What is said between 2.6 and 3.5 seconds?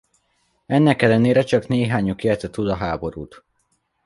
a háborút.